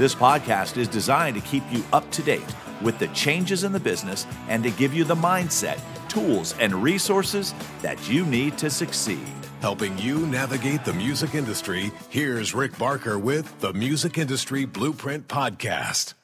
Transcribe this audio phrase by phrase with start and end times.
[0.00, 3.78] This podcast is designed to keep you up to date with the changes in the
[3.78, 5.78] business and to give you the mindset,
[6.08, 9.28] tools, and resources that you need to succeed.
[9.60, 16.14] Helping you navigate the music industry, here's Rick Barker with the Music Industry Blueprint Podcast.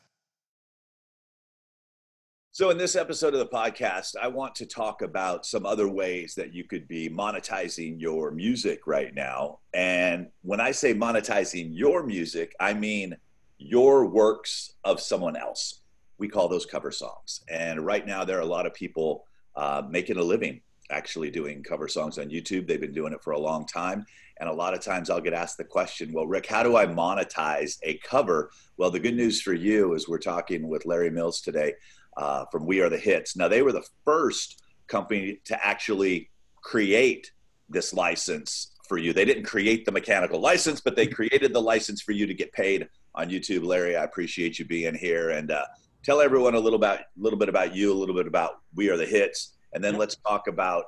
[2.53, 6.35] So, in this episode of the podcast, I want to talk about some other ways
[6.37, 9.59] that you could be monetizing your music right now.
[9.75, 13.19] And when I say monetizing your music, I mean
[13.59, 15.81] your works of someone else.
[16.19, 17.43] We call those cover songs.
[17.49, 21.63] And right now, there are a lot of people uh, making a living actually doing
[21.63, 22.67] cover songs on YouTube.
[22.67, 24.07] They've been doing it for a long time.
[24.39, 26.87] And a lot of times I'll get asked the question, well, Rick, how do I
[26.87, 28.51] monetize a cover?
[28.77, 31.75] Well, the good news for you is we're talking with Larry Mills today
[32.17, 33.37] uh, from We Are the Hits.
[33.37, 37.33] Now, they were the first company to actually create
[37.69, 39.13] this license for you.
[39.13, 42.53] They didn't create the mechanical license, but they created the license for you to get
[42.53, 43.65] paid on YouTube.
[43.65, 45.65] Larry, I appreciate you being here and uh,
[46.03, 48.91] tell everyone a little about, a little bit about you, a little bit about We
[48.91, 50.85] Are the Hits, and then let's talk about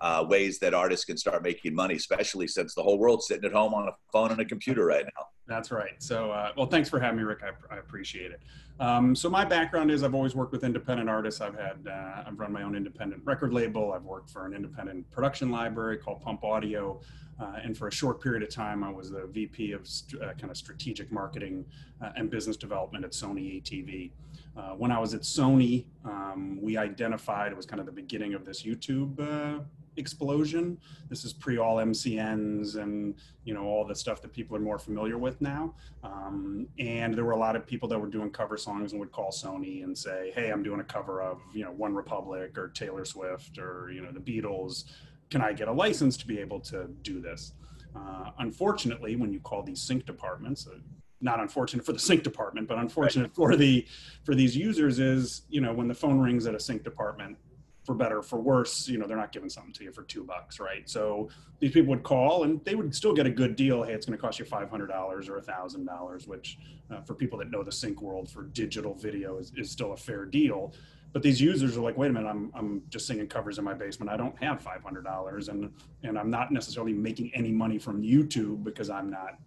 [0.00, 3.52] uh, ways that artists can start making money, especially since the whole world's sitting at
[3.52, 5.26] home on a phone and a computer right now.
[5.46, 5.94] That's right.
[5.98, 7.40] So, uh, well, thanks for having me, Rick.
[7.42, 8.40] I, I appreciate it.
[8.78, 11.40] Um, so, my background is I've always worked with independent artists.
[11.40, 13.92] I've had uh, I've run my own independent record label.
[13.92, 17.00] I've worked for an independent production library called Pump Audio.
[17.40, 20.34] Uh, and for a short period of time, I was the VP of st- uh,
[20.34, 21.64] kind of strategic marketing
[22.02, 24.10] uh, and business development at Sony ATV.
[24.56, 28.34] Uh, when I was at Sony, um, we identified it was kind of the beginning
[28.34, 29.62] of this YouTube uh,
[29.96, 30.78] explosion.
[31.08, 33.14] This is pre all MCNs and
[33.44, 35.74] you know all the stuff that people are more familiar with now.
[36.02, 39.12] Um, and there were a lot of people that were doing cover songs and would
[39.12, 42.68] call Sony and say, "Hey, I'm doing a cover of you know One Republic or
[42.68, 44.84] Taylor Swift or you know the Beatles."
[45.30, 47.52] Can I get a license to be able to do this?
[47.94, 50.78] Uh, unfortunately, when you call these sync departments, uh,
[51.20, 53.34] not unfortunate for the sync department, but unfortunate right.
[53.34, 53.86] for the
[54.24, 57.36] for these users is you know when the phone rings at a sync department,
[57.84, 60.60] for better for worse, you know they're not giving something to you for two bucks,
[60.60, 60.88] right?
[60.88, 63.82] So these people would call and they would still get a good deal.
[63.82, 66.58] Hey, it's going to cost you five hundred dollars or a thousand dollars, which
[66.90, 69.96] uh, for people that know the sync world for digital video is, is still a
[69.96, 70.72] fair deal
[71.12, 73.74] but these users are like wait a minute i'm, I'm just singing covers in my
[73.74, 74.10] basement.
[74.10, 75.72] I don't have $500 and
[76.02, 79.38] and i'm not necessarily making any money from youtube because i'm not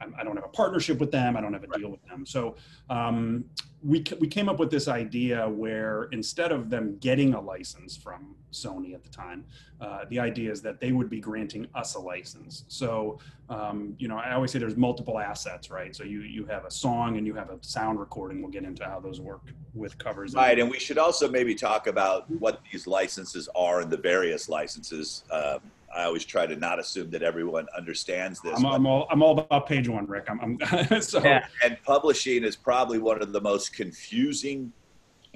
[0.00, 1.36] I do not have a partnership with them.
[1.36, 2.26] I don't have a deal with them.
[2.26, 2.56] So
[2.90, 3.44] um,
[3.82, 8.34] we, we came up with this idea where instead of them getting a license from
[8.52, 9.44] Sony at the time,
[9.80, 12.64] uh, the idea is that they would be granting us a license.
[12.68, 13.18] So,
[13.50, 15.94] um, you know, I always say there's multiple assets, right?
[15.94, 18.40] So you, you have a song and you have a sound recording.
[18.40, 19.42] We'll get into how those work
[19.74, 20.34] with covers.
[20.34, 20.58] Right.
[20.58, 25.24] And we should also maybe talk about what these licenses are and the various licenses.
[25.30, 25.60] Um,
[25.94, 28.58] I always try to not assume that everyone understands this.
[28.58, 30.26] I'm, I'm all, I'm all about page one, Rick.
[30.28, 31.22] I'm, I'm so.
[31.22, 34.72] Yeah, and publishing is probably one of the most confusing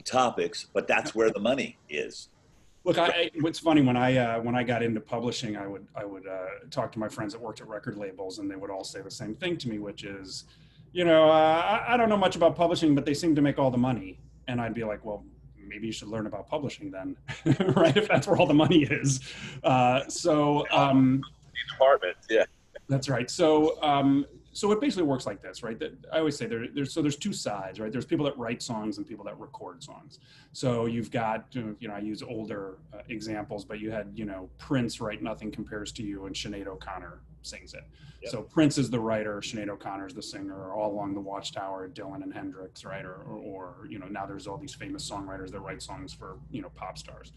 [0.05, 2.29] topics, but that's where the money is.
[2.85, 6.05] Look, I, what's funny when I uh, when I got into publishing, I would I
[6.05, 8.85] would uh, talk to my friends that worked at record labels, and they would all
[8.85, 10.45] say the same thing to me, which is,
[10.93, 13.59] you know, uh, I, I don't know much about publishing, but they seem to make
[13.59, 15.25] all the money, and I'd be like, well,
[15.69, 17.17] maybe you should learn about publishing then,
[17.77, 17.97] right?
[17.97, 19.21] If that's where all the money is.
[19.63, 21.23] Uh, so, um,
[21.71, 22.45] department, yeah.
[22.89, 23.31] That's right.
[23.31, 25.79] So, um, so it basically works like this, right?
[25.79, 27.93] That I always say there, there's so there's two sides, right?
[27.93, 30.19] There's people that write songs and people that record songs.
[30.53, 34.49] So you've got, you know, I use older uh, examples, but you had, you know,
[34.59, 37.85] Prince write "Nothing Compares to You" and Sinead O'Connor sings it.
[38.23, 38.33] Yep.
[38.33, 42.23] So Prince is the writer, Sinead O'Connor is the singer, all along the Watchtower, Dylan
[42.23, 43.05] and Hendrix, right?
[43.05, 46.39] Or, or, or you know, now there's all these famous songwriters that write songs for,
[46.51, 47.33] you know, pop stars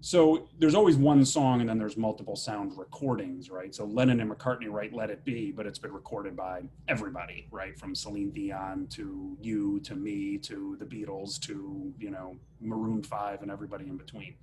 [0.00, 4.30] so there's always one song and then there's multiple sound recordings right so lennon and
[4.30, 8.86] mccartney write let it be but it's been recorded by everybody right from celine dion
[8.88, 13.96] to you to me to the beatles to you know maroon 5 and everybody in
[13.96, 14.34] between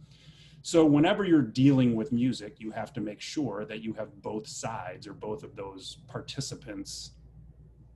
[0.68, 4.46] so whenever you're dealing with music you have to make sure that you have both
[4.46, 7.12] sides or both of those participants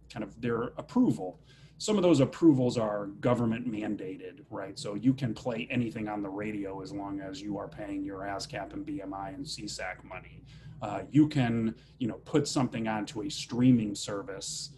[0.09, 1.37] kind of their approval
[1.77, 4.77] some of those approvals are government mandated, right?
[4.77, 8.19] So you can play anything on the radio as long as you are paying your
[8.19, 10.43] ASCAP and BMI and SESAC money.
[10.79, 14.69] Uh, you can, you know, put something onto a streaming service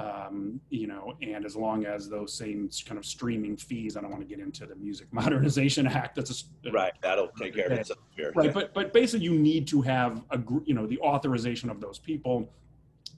[0.00, 4.10] Um, you know, and as long as those same kind of streaming fees, I don't
[4.10, 6.16] want to get into the Music Modernization Act.
[6.16, 6.92] That's a right.
[7.02, 8.32] That'll take care of itself here.
[8.34, 11.98] Right, but but basically, you need to have a you know the authorization of those
[11.98, 12.50] people.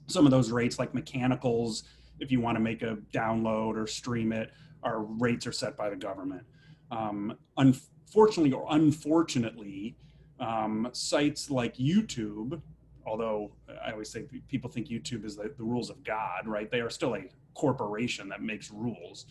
[0.07, 1.83] Some of those rates, like mechanicals,
[2.19, 4.51] if you want to make a download or stream it,
[4.83, 6.43] our rates are set by the government.
[6.91, 9.95] Um, unfortunately or unfortunately,
[10.39, 12.61] um, sites like YouTube,
[13.05, 13.51] although
[13.83, 16.69] I always say people think YouTube is the, the rules of God, right?
[16.69, 17.23] They are still a
[17.53, 19.25] corporation that makes rules.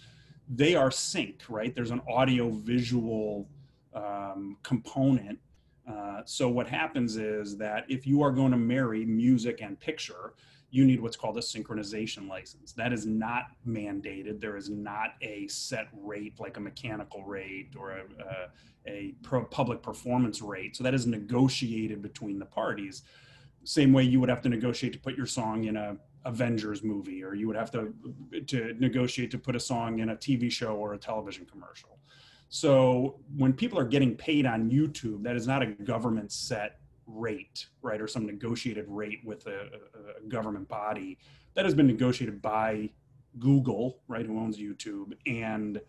[0.49, 1.75] They are synced, right?
[1.75, 3.49] There's an audio visual
[3.95, 5.39] um, component.
[5.89, 10.35] Uh, so what happens is that if you are going to marry music and picture,
[10.71, 12.73] you need what's called a synchronization license.
[12.73, 14.41] That is not mandated.
[14.41, 18.05] There is not a set rate like a mechanical rate or a,
[18.87, 19.15] a, a
[19.51, 20.75] public performance rate.
[20.75, 23.03] So that is negotiated between the parties.
[23.65, 27.23] Same way you would have to negotiate to put your song in a Avengers movie,
[27.23, 27.93] or you would have to
[28.47, 31.99] to negotiate to put a song in a TV show or a television commercial.
[32.49, 37.67] So when people are getting paid on YouTube, that is not a government set rate,
[37.81, 39.71] right, or some negotiated rate with a,
[40.19, 41.19] a, government body
[41.55, 42.91] that has been negotiated by
[43.39, 45.81] Google, right, who owns YouTube, and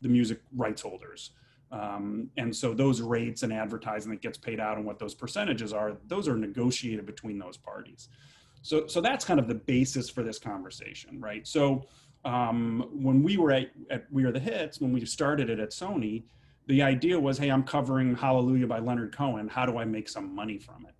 [0.00, 1.30] the music rights holders.
[1.72, 5.72] Um, and so those rates and advertising that gets paid out and what those percentages
[5.72, 8.08] are, those are negotiated between those parties.
[8.62, 11.46] So, so that's kind of the basis for this conversation, right?
[11.46, 11.84] So
[12.24, 15.70] um, when we were at, at We Are the Hits, when we started it at
[15.70, 16.24] Sony,
[16.66, 19.46] the idea was, hey, I'm covering Hallelujah by Leonard Cohen.
[19.48, 20.94] How do I make some money from it?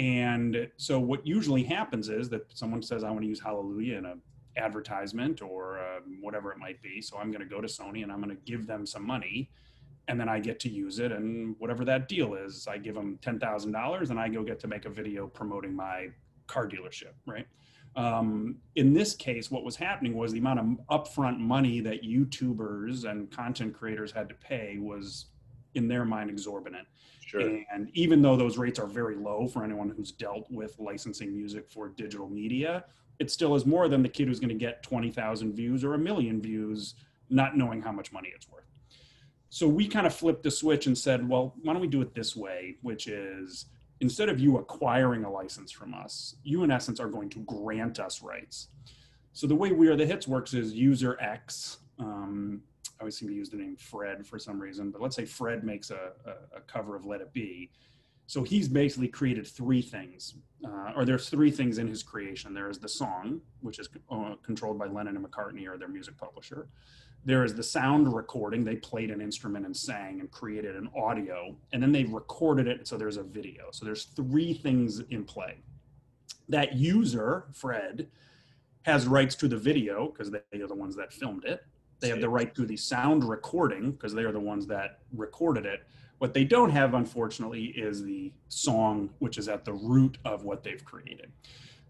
[0.00, 4.04] And so what usually happens is that someone says, I want to use Hallelujah in
[4.04, 4.14] a
[4.58, 7.00] advertisement or uh, whatever it might be.
[7.00, 9.50] So I'm going to go to Sony and I'm going to give them some money
[10.08, 11.12] and then I get to use it.
[11.12, 14.86] And whatever that deal is, I give them $10,000 and I go get to make
[14.86, 16.08] a video promoting my
[16.46, 17.46] car dealership, right?
[17.94, 23.04] Um, in this case, what was happening was the amount of upfront money that YouTubers
[23.04, 25.26] and content creators had to pay was,
[25.74, 26.86] in their mind, exorbitant.
[27.26, 27.60] Sure.
[27.70, 31.68] And even though those rates are very low for anyone who's dealt with licensing music
[31.68, 32.84] for digital media,
[33.18, 35.98] it still is more than the kid who's going to get 20,000 views or a
[35.98, 36.94] million views,
[37.28, 38.67] not knowing how much money it's worth.
[39.50, 42.14] So we kind of flipped the switch and said, well, why don't we do it
[42.14, 43.66] this way, which is
[44.00, 47.98] instead of you acquiring a license from us, you in essence are going to grant
[47.98, 48.68] us rights.
[49.32, 51.78] So the way We Are the Hits works is user X.
[51.98, 52.62] Um,
[52.98, 55.64] I always seem to use the name Fred for some reason, but let's say Fred
[55.64, 57.70] makes a, a, a cover of Let It Be.
[58.26, 62.52] So he's basically created three things, uh, or there's three things in his creation.
[62.52, 66.18] There is the song, which is uh, controlled by Lennon and McCartney or their music
[66.18, 66.68] publisher.
[67.24, 68.64] There is the sound recording.
[68.64, 72.86] They played an instrument and sang and created an audio, and then they recorded it.
[72.88, 73.64] So there's a video.
[73.70, 75.58] So there's three things in play.
[76.48, 78.08] That user, Fred,
[78.82, 81.64] has rights to the video because they are the ones that filmed it.
[82.00, 85.66] They have the right to the sound recording because they are the ones that recorded
[85.66, 85.82] it.
[86.18, 90.62] What they don't have, unfortunately, is the song, which is at the root of what
[90.62, 91.30] they've created.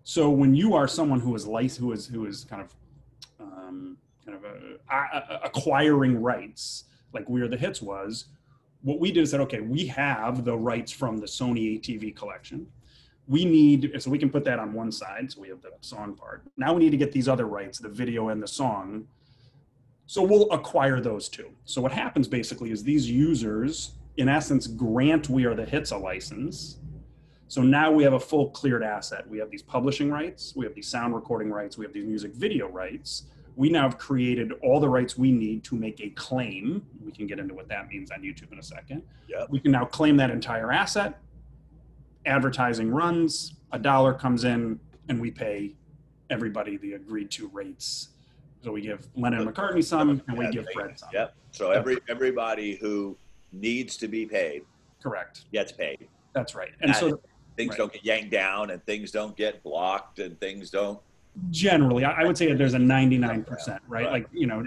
[0.05, 2.75] So when you are someone who is lic- who is who is kind of
[3.41, 3.99] um,
[4.29, 8.27] kind of a, a, acquiring rights, like We Are the Hits was,
[8.83, 12.67] what we did is said, okay, we have the rights from the Sony ATV collection.
[13.27, 15.33] We need, so we can put that on one side.
[15.33, 16.45] So we have the song part.
[16.57, 19.07] Now we need to get these other rights, the video and the song.
[20.07, 21.51] So we'll acquire those two.
[21.65, 25.99] So what happens basically is these users, in essence, grant We Are the Hits a
[25.99, 26.79] license.
[27.49, 29.29] So now we have a full cleared asset.
[29.29, 32.35] We have these publishing rights, we have these sound recording rights, we have these music
[32.35, 33.25] video rights
[33.59, 36.87] we now have created all the rights we need to make a claim.
[37.05, 39.03] We can get into what that means on YouTube in a second.
[39.29, 39.49] Yep.
[39.51, 41.19] We can now claim that entire asset.
[42.25, 45.75] Advertising runs, a dollar comes in, and we pay
[46.31, 48.11] everybody the agreed to rates.
[48.63, 51.09] So we give Lennon and McCartney some, and we give Fred some.
[51.13, 51.35] Yep.
[51.51, 53.17] So every everybody who
[53.51, 54.63] needs to be paid,
[55.03, 56.07] correct, gets paid.
[56.33, 56.71] That's right.
[56.81, 57.21] And, and so
[57.57, 57.79] things right.
[57.79, 61.01] don't get yanked down, and things don't get blocked, and things don't
[61.51, 64.11] generally i would say that there's a 99% right?
[64.11, 64.67] like you know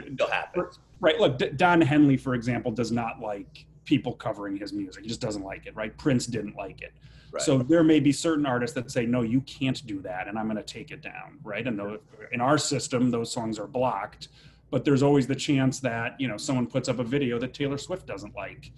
[0.99, 5.03] right look don henley for example does not like people covering his music.
[5.03, 5.95] He just doesn't like it right?
[5.97, 6.93] Prince didn't like it.
[7.31, 7.41] Right.
[7.41, 10.47] so there may be certain artists that say no you can't do that and i'm
[10.47, 11.65] going to take it down right?
[11.65, 11.99] And the,
[12.33, 14.27] in our system those songs are blocked
[14.69, 17.77] but there's always the chance that you know someone puts up a video that taylor
[17.77, 18.71] swift doesn't like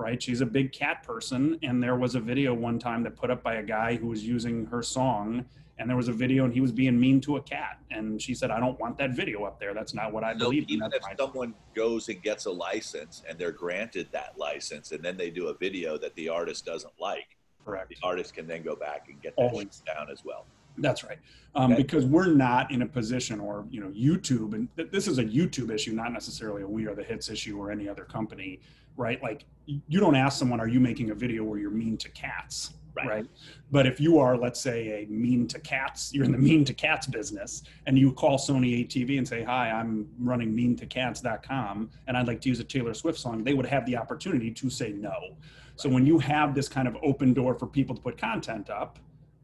[0.00, 0.20] right?
[0.22, 3.42] She's a big cat person and there was a video one time that put up
[3.42, 5.44] by a guy who was using her song
[5.80, 8.34] and there was a video and he was being mean to a cat and she
[8.34, 10.90] said i don't want that video up there that's not what i so believe even
[10.92, 15.30] if someone goes and gets a license and they're granted that license and then they
[15.30, 19.08] do a video that the artist doesn't like correct the artist can then go back
[19.08, 20.46] and get that down as well
[20.78, 21.18] That's right.
[21.54, 21.82] Um, Okay.
[21.82, 25.24] Because we're not in a position, or you know, YouTube, and th- this is a
[25.24, 28.60] YouTube issue, not necessarily a We Are the Hits issue or any other company,
[28.96, 29.20] right?
[29.22, 32.74] Like, you don't ask someone, "Are you making a video where you're mean to cats?"
[32.94, 33.26] Right.
[33.70, 36.74] But if you are, let's say, a mean to cats, you're in the mean to
[36.74, 41.90] cats business, and you call Sony ATV and say, "Hi, I'm running mean to cats.com,
[42.06, 44.70] and I'd like to use a Taylor Swift song," they would have the opportunity to
[44.70, 45.36] say no.
[45.76, 48.98] So when you have this kind of open door for people to put content up,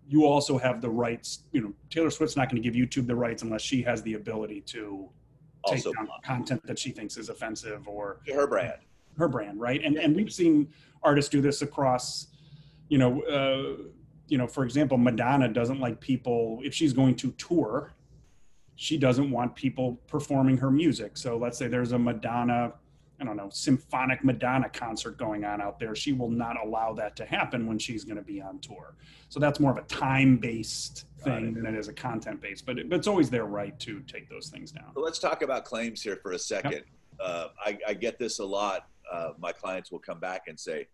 [0.09, 1.45] you also have the rights.
[1.53, 4.15] You know, Taylor Swift's not going to give YouTube the rights unless she has the
[4.15, 5.09] ability to
[5.67, 8.81] take Also, down content that she thinks is offensive or her brand.
[9.17, 9.83] her brand, right?
[9.83, 10.69] And and we've seen
[11.03, 12.29] artists do this across,
[12.89, 13.83] you know, uh,
[14.29, 17.95] you know, for example, Madonna doesn't like people if she's going to tour,
[18.75, 21.17] she doesn't want people performing her music.
[21.17, 22.73] So let's say there's a Madonna,
[23.21, 25.95] I don't know, symphonic Madonna concert going on out there.
[25.95, 28.95] She will not allow that to happen when she's going to be on tour.
[29.29, 31.55] So that's more of a time-based thing it.
[31.55, 32.67] than it is a content-based.
[32.67, 34.93] But, it, but it's always their right to take those things down.
[34.95, 36.83] So let's talk about claims here for a second.
[37.19, 38.89] Uh, I, I get this a lot.
[39.11, 40.89] Uh, my clients will come back and say,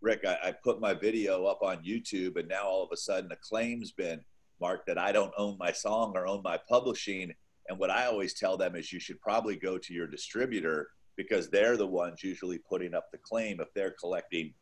[0.00, 3.32] Rick, I, I put my video up on YouTube, and now all of a sudden
[3.32, 4.20] a claim's been
[4.60, 7.32] marked that I don't own my song or own my publishing.
[7.68, 11.48] And what I always tell them is you should probably go to your distributor because
[11.48, 14.52] they're the ones usually putting up the claim if they're collecting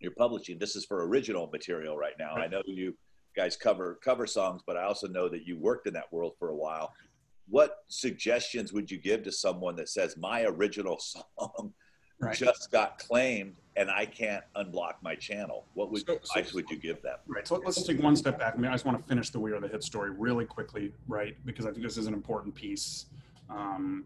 [0.00, 0.58] your publishing.
[0.58, 2.34] This is for original material right now.
[2.34, 2.96] I know you
[3.36, 6.48] guys cover cover songs, but I also know that you worked in that world for
[6.48, 6.92] a while.
[7.48, 10.98] What suggestions would you give to someone that says my original
[11.38, 11.72] song
[12.20, 12.36] Right.
[12.36, 15.66] just got claimed and I can't unblock my channel?
[15.72, 17.18] What would So- so- advice would you give them?
[17.26, 17.48] Right.
[17.48, 18.54] So let's take one step back.
[18.54, 20.92] I mean, I just want to finish the We Are the Hit story really quickly,
[21.08, 21.34] right?
[21.46, 23.06] Because I think this is an important piece.
[23.48, 24.04] Um,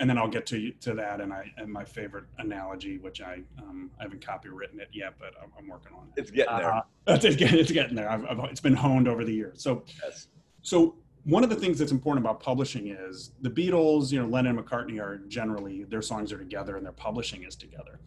[0.00, 3.42] and then I'll get to to that and I and my favorite analogy, which I
[3.58, 6.20] um, I haven't copywritten it yet, but I'm, I'm working on it.
[6.20, 6.72] It's getting there.
[6.72, 8.10] Uh, it's, getting, it's getting there.
[8.10, 9.62] I've, I've, it's been honed over the years.
[9.62, 10.26] So yes.
[10.62, 14.58] so one of the things that's important about publishing is the Beatles, you know, Lennon
[14.58, 18.00] and McCartney are generally their songs are together and their publishing is together.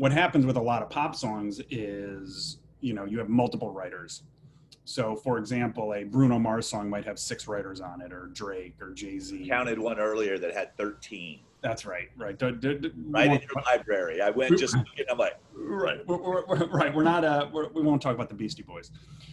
[0.00, 4.22] What happens with a lot of pop songs is, you know, you have multiple writers.
[4.86, 8.76] So, for example, a Bruno Mars song might have six writers on it, or Drake,
[8.80, 9.46] or Jay Z.
[9.46, 12.38] Counted one earlier that had 13 That's right, right.
[12.38, 14.22] D- d- d- right in your library.
[14.22, 17.68] I went just looking, I'm like, right we're, we're, we're- right we're not uh we're,
[17.68, 18.92] we won't talk about the beastie boys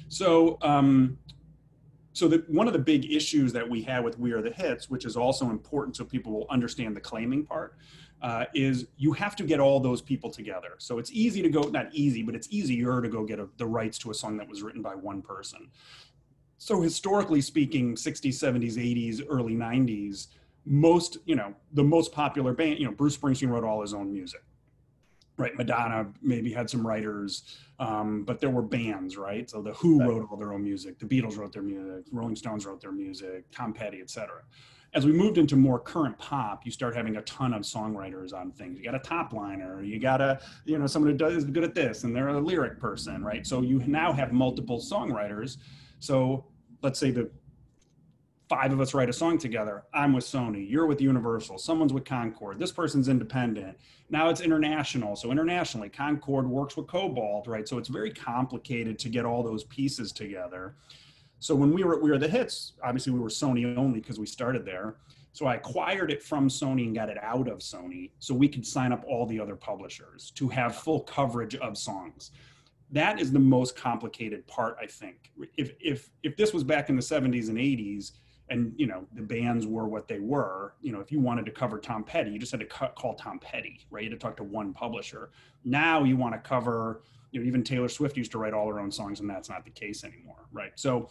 [0.09, 1.17] so um
[2.11, 4.89] so the, one of the big issues that we had with we are the hits
[4.89, 7.77] which is also important so people will understand the claiming part
[8.21, 10.75] uh, is you have to get all those people together.
[10.77, 13.65] So it's easy to go not easy but it's easier to go get a, the
[13.65, 15.69] rights to a song that was written by one person.
[16.57, 20.27] So historically speaking 60s 70s 80s early 90s
[20.65, 24.11] most you know the most popular band you know bruce springsteen wrote all his own
[24.11, 24.41] music
[25.37, 25.55] right?
[25.55, 29.49] Madonna maybe had some writers um, but there were bands right?
[29.49, 32.65] So the who wrote all their own music the beatles wrote their music rolling stones
[32.65, 34.41] wrote their music tom petty etc
[34.93, 38.51] as we moved into more current pop you start having a ton of songwriters on
[38.51, 41.43] things you got a top liner you got a you know someone who does is
[41.45, 45.57] good at this and they're a lyric person right so you now have multiple songwriters
[45.99, 46.45] so
[46.81, 47.29] let's say the
[48.47, 49.83] five of us write a song together.
[49.93, 53.77] I'm with Sony, you're with Universal, someone's with Concord, this person's independent.
[54.09, 55.15] Now it's international.
[55.15, 57.67] So internationally, Concord works with Kobalt, right?
[57.67, 60.75] So it's very complicated to get all those pieces together.
[61.39, 64.25] So when we were We Are the Hits, obviously we were Sony only because we
[64.25, 64.95] started there.
[65.33, 68.65] So I acquired it from Sony and got it out of Sony so we could
[68.65, 72.31] sign up all the other publishers to have full coverage of songs.
[72.89, 75.31] That is the most complicated part, I think.
[75.57, 78.13] If if if this was back in the 70s and 80s,
[78.49, 81.51] and you know the bands were what they were you know if you wanted to
[81.51, 84.25] cover tom petty you just had to cu- call tom petty right you had to
[84.25, 85.31] talk to one publisher
[85.65, 88.79] now you want to cover you know even taylor swift used to write all her
[88.79, 91.09] own songs and that's not the case anymore right so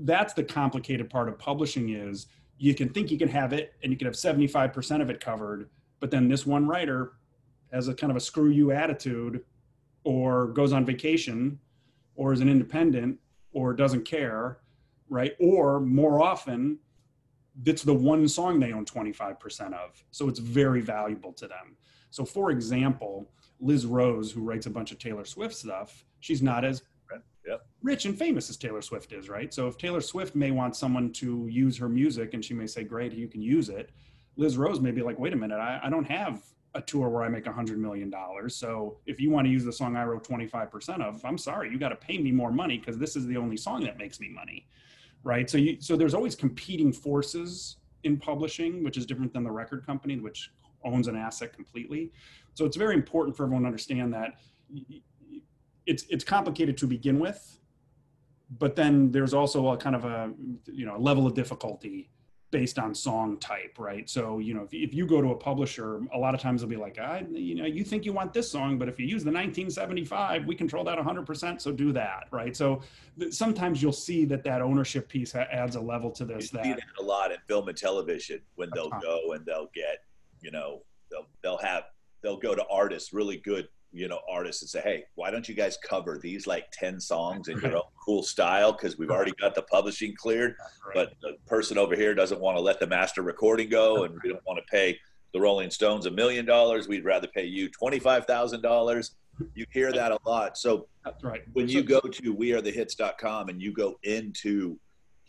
[0.00, 2.26] that's the complicated part of publishing is
[2.58, 5.68] you can think you can have it and you can have 75% of it covered
[6.00, 7.12] but then this one writer
[7.72, 9.44] has a kind of a screw you attitude
[10.04, 11.58] or goes on vacation
[12.14, 13.18] or is an independent
[13.52, 14.58] or doesn't care
[15.12, 15.34] right?
[15.38, 16.78] Or more often,
[17.66, 20.02] it's the one song they own 25% of.
[20.10, 21.76] So it's very valuable to them.
[22.10, 23.30] So, for example,
[23.62, 26.82] Liz Rose, who writes a bunch of Taylor Swift stuff, she's not as
[27.44, 27.66] Yep.
[27.82, 29.52] rich and famous as Taylor Swift is, right?
[29.52, 32.84] So, if Taylor Swift may want someone to use her music and she may say,
[32.84, 33.90] Great, you can use it,
[34.36, 36.42] Liz Rose may be like, Wait a minute, I, I don't have
[36.74, 38.54] a tour where I make a hundred million dollars.
[38.54, 41.78] So if you want to use the song I wrote 25% of, I'm sorry, you
[41.78, 44.28] got to pay me more money because this is the only song that makes me
[44.28, 44.66] money
[45.24, 49.50] right so you so there's always competing forces in publishing which is different than the
[49.50, 50.50] record company which
[50.84, 52.10] owns an asset completely
[52.54, 54.34] so it's very important for everyone to understand that
[55.86, 57.58] it's it's complicated to begin with
[58.58, 60.32] but then there's also a kind of a
[60.66, 62.10] you know level of difficulty
[62.52, 64.08] based on song type, right?
[64.08, 66.68] So, you know, if, if you go to a publisher, a lot of times they'll
[66.70, 69.24] be like, I, you know, you think you want this song, but if you use
[69.24, 72.54] the 1975, we control that 100%, so do that, right?
[72.54, 72.82] So
[73.18, 76.52] th- sometimes you'll see that that ownership piece ha- adds a level to this.
[76.52, 79.70] You that, see that a lot in film and television when they'll go and they'll
[79.74, 80.04] get,
[80.42, 81.84] you know, they'll they'll have
[82.22, 85.54] they'll go to artists, really good, you know, artists and say, hey, why don't you
[85.54, 88.72] guys cover these like ten songs in your own cool style?
[88.72, 90.54] Because we've already got the publishing cleared,
[90.94, 94.30] but the person over here doesn't want to let the master recording go, and we
[94.30, 94.98] don't want to pay
[95.34, 96.88] the Rolling Stones a million dollars.
[96.88, 99.14] We'd rather pay you twenty five thousand dollars.
[99.54, 100.58] You hear that a lot.
[100.58, 101.42] So That's right.
[101.54, 104.78] when you go to wearethehits.com and you go into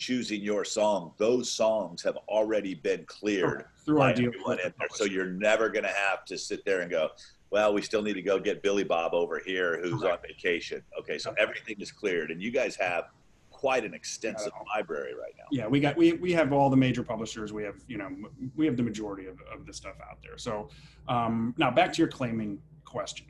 [0.03, 4.27] choosing your song, those songs have already been cleared through our deal.
[4.27, 4.87] everyone in there.
[4.91, 7.09] So you're never going to have to sit there and go,
[7.51, 10.81] well, we still need to go get Billy Bob over here who's on vacation.
[10.99, 13.05] Okay, so everything is cleared, and you guys have
[13.49, 15.45] quite an extensive library right now.
[15.49, 18.09] yeah we got we, we have all the major publishers we have you know
[18.57, 20.67] we have the majority of, of the stuff out there so
[21.07, 23.25] um, now back to your claiming question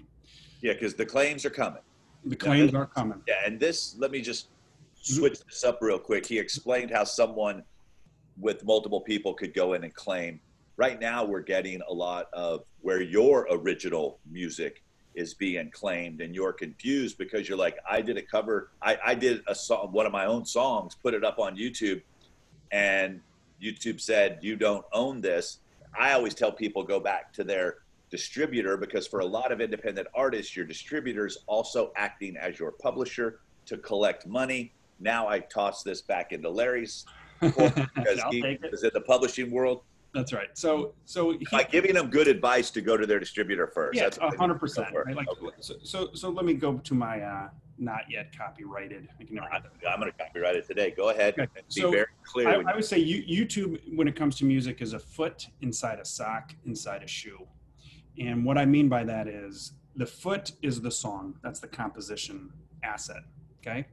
[0.62, 1.84] Yeah, because the claims are coming.
[2.26, 4.48] the claims are coming Yeah, and this, let me just
[5.04, 6.26] switch this up real quick.
[6.26, 7.64] He explained how someone
[8.40, 10.40] with multiple people could go in and claim.
[10.76, 14.82] Right now, we're getting a lot of where your original music
[15.14, 19.16] is being claimed, and you're confused because you're like, I did a cover, I, I
[19.16, 22.02] did a song, one of my own songs, put it up on YouTube,
[22.72, 23.22] and
[23.62, 25.60] YouTube said, You don't own this.
[25.98, 27.78] I always tell people go back to their
[28.10, 33.40] distributor because for a lot of independent artists, your distributor's also acting as your publisher
[33.68, 34.74] to collect money.
[35.04, 37.06] Now I toss this back into Larry's
[37.42, 38.40] because he
[38.72, 39.82] is in the publishing world.
[40.14, 43.68] that's right so so he, By giving them good advice to go to their distributor
[43.68, 43.98] first.
[43.98, 45.48] yeah That's what they need hundred percent right like Okay.
[45.60, 49.48] so, so so let me go to my uh not yet copyrighted i can never
[49.52, 50.94] I'm, I'm going to copyright it today.
[50.96, 52.48] Go ahead Okay, be so very clear.
[52.48, 56.00] I, I would say you, YouTube, when it comes to music, is a foot inside
[56.00, 57.46] a sock inside a shoe.
[58.20, 62.52] And what I mean by that is the foot is the song, that's the composition
[62.84, 63.24] asset.
[63.60, 63.86] Okay.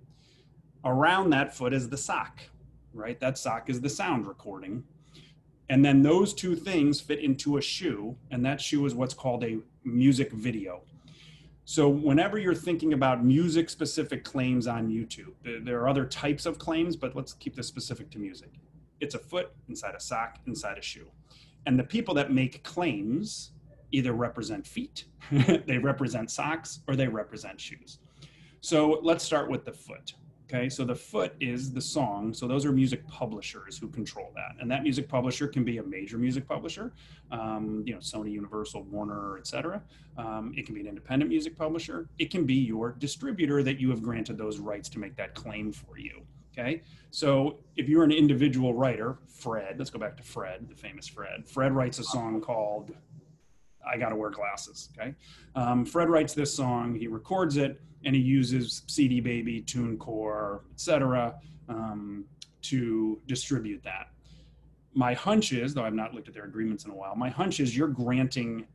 [0.84, 2.40] Around that foot is the sock,
[2.94, 3.18] right?
[3.20, 4.84] That sock is the sound recording.
[5.68, 9.44] And then those two things fit into a shoe, and that shoe is what's called
[9.44, 10.82] a music video.
[11.64, 16.58] So, whenever you're thinking about music specific claims on YouTube, there, are other types of
[16.58, 18.50] claims, but let's keep this specific to music.
[18.98, 21.06] It's a foot inside a sock inside a shoe.
[21.66, 23.52] And the people that make claims
[23.92, 27.98] either represent feet, they represent socks, or they represent shoes.
[28.60, 30.14] So, let's start with the foot.
[30.52, 32.34] Okay, so the foot is the song.
[32.34, 35.82] So those are music publishers who control that, and that music publisher can be a
[35.82, 36.92] major music publisher,
[37.30, 39.80] um, you know, Sony, Universal, Warner, etc.
[40.18, 42.08] Um, it can be an independent music publisher.
[42.18, 45.70] It can be your distributor that you have granted those rights to make that claim
[45.70, 46.22] for you.
[46.52, 46.82] Okay,
[47.12, 51.48] so if you're an individual writer, Fred, let's go back to Fred, the famous Fred.
[51.48, 52.92] Fred writes a song called
[53.86, 54.90] I Gotta Wear Glasses.
[54.96, 55.14] Okay.
[55.54, 61.34] Um, Fred writes this song, he records it, and he uses CD Baby, TuneCore, etc.,
[61.68, 62.24] um,
[62.62, 64.08] to distribute that.
[64.94, 67.60] My hunch is, though I've not looked at their agreements in a while, my hunch
[67.60, 68.66] is you're granting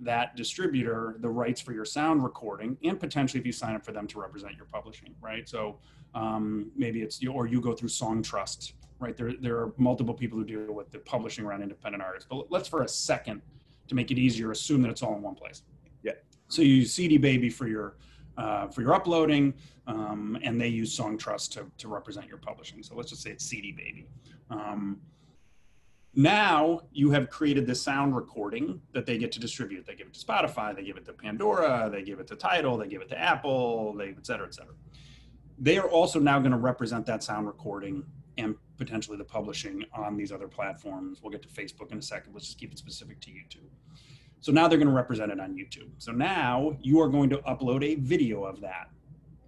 [0.00, 3.92] that distributor the rights for your sound recording and potentially if you sign up for
[3.92, 5.48] them to represent your publishing, right?
[5.48, 5.78] So
[6.14, 9.16] um, maybe it's you, or you go through Songtrust, right?
[9.16, 12.28] There, there are multiple people who deal with the publishing around independent artists.
[12.30, 13.42] But let's for a second,
[13.88, 15.62] to make it easier, assume that it's all in one place.
[16.02, 16.12] Yeah.
[16.48, 17.96] So you use CD Baby for your
[18.36, 19.52] uh, for your uploading,
[19.88, 22.82] um, and they use Songtrust to, to represent your publishing.
[22.84, 24.06] So let's just say it's CD Baby.
[24.48, 25.00] Um,
[26.14, 29.86] now you have created the sound recording that they get to distribute.
[29.86, 32.76] They give it to Spotify, they give it to Pandora, they give it to Tidal,
[32.76, 34.74] they give it to Apple, they et cetera, et cetera.
[35.58, 38.04] They are also now going to represent that sound recording
[38.38, 41.20] and potentially the publishing on these other platforms.
[41.22, 42.32] We'll get to Facebook in a second.
[42.32, 43.68] Let's just keep it specific to YouTube.
[44.40, 45.90] So now they're going to represent it on YouTube.
[45.98, 48.90] So now you are going to upload a video of that.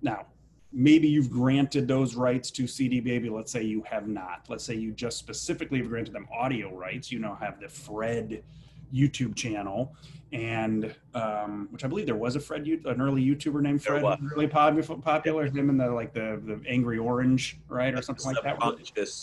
[0.02, 0.26] Now,
[0.72, 3.30] maybe you've granted those rights to CD Baby.
[3.30, 4.46] Let's say you have not.
[4.48, 7.12] Let's say you just specifically have granted them audio rights.
[7.12, 8.42] You now have the Fred
[8.94, 9.94] YouTube channel,
[10.32, 14.46] and um, which I believe there was a Fred, an early YouTuber named Fred, really
[14.46, 15.46] pop- popular.
[15.46, 18.58] Him and the like the the Angry Orange, right, or something like that.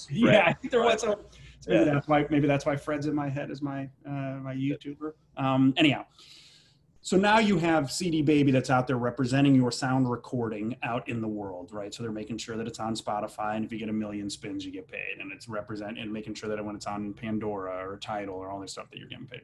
[0.12, 1.01] Yeah, I think there was.
[1.01, 1.19] So,
[1.60, 1.93] so maybe Yeah.
[1.93, 4.10] that's why maybe that's why Fred's in my head as my uh,
[4.41, 5.13] my YouTuber.
[5.38, 6.06] Um, anyhow,
[7.08, 11.22] so now you have CD Baby that's out there representing your sound recording out in
[11.22, 11.93] the world, right?
[11.93, 14.65] So they're making sure that it's on Spotify, and if you get a million spins,
[14.65, 17.96] you get paid, and it's represent and making sure that when it's on Pandora or
[17.96, 19.43] Tidal or all this stuff that you're getting paid.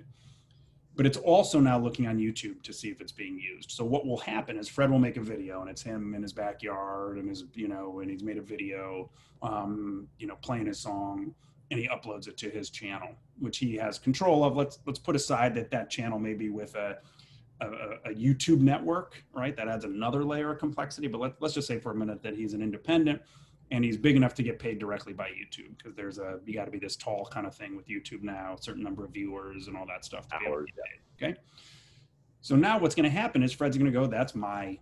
[0.97, 3.71] but it's also now looking on YouTube to see if it's being used.
[3.71, 6.33] So what will happen is Fred will make a video and it's him in his
[6.33, 9.09] backyard and his, you know, and he's made a video,
[9.41, 11.33] um, you know, playing his song
[11.71, 14.57] and he uploads it to his channel, which he has control of.
[14.57, 16.97] Let's, let's put aside that that channel may be with a,
[17.61, 17.65] a,
[18.05, 19.55] a YouTube network, right?
[19.55, 22.35] That adds another layer of complexity, but let, let's just say for a minute that
[22.35, 23.21] he's an independent
[23.71, 26.65] and he's big enough to get paid directly by YouTube because there's a you got
[26.65, 29.77] to be this tall kind of thing with YouTube now, certain number of viewers and
[29.77, 31.31] all that stuff to be to get paid.
[31.31, 31.39] Okay.
[32.41, 34.77] So now what's going to happen is Fred's going to go, that's my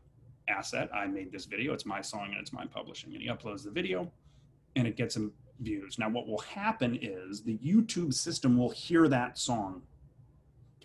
[0.48, 0.90] asset.
[0.94, 1.74] I made this video.
[1.74, 3.14] It's my song and it's my publishing.
[3.14, 4.12] And he uploads the video
[4.76, 6.00] and it gets him views.
[6.00, 9.84] Now what will happen is the YouTube system will hear that song.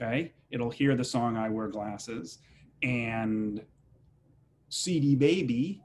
[0.00, 0.32] Okay.
[0.50, 2.38] It'll hear the song I Wear Glasses
[2.82, 3.62] and
[4.68, 5.82] CD Baby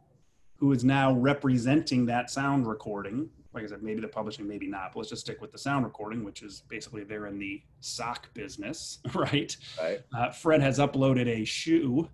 [0.62, 3.28] who is now representing that sound recording.
[3.54, 5.86] Like I said, maybe the publishing, maybe not, but let's just stick with the sound
[5.86, 9.58] recording, which is basically they're in the sock business, right?
[9.82, 10.02] Right.
[10.16, 12.08] Uh, Fred has uploaded a shoe,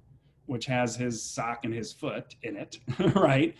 [0.46, 2.80] which has his sock and his foot in it,
[3.16, 3.54] right?